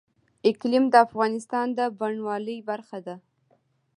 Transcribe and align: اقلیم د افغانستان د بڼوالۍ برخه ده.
اقلیم 0.49 0.85
د 0.89 0.95
افغانستان 1.07 1.67
د 1.77 1.79
بڼوالۍ 1.99 2.57
برخه 2.69 2.99
ده. 3.05 3.15